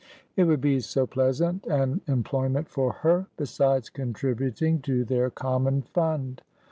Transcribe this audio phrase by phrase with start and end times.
[0.35, 6.41] It would be so pleasant an employment for her, besides contributing to their common fund.